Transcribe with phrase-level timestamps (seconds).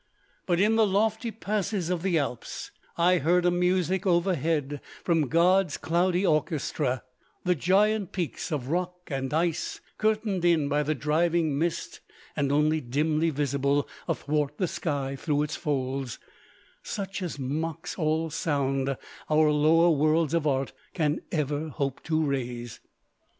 [0.47, 5.77] But in the lofty passes of the Alps I heard a music overhead from God's
[5.77, 7.03] cloudy orchestra,
[7.43, 11.99] the giant peaks of rock and ice, curtained in by the driving mist
[12.35, 16.17] and only dimly visible athwart the sky through its folds,
[16.81, 18.89] such as mocks all sounds
[19.29, 22.79] our lower worlds of art can ever hope to raise.